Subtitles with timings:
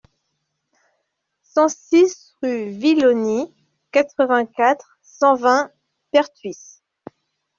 [1.43, 3.53] cent six rue Vinolly,
[3.91, 5.69] quatre-vingt-quatre, cent vingt,
[6.11, 6.79] Pertuis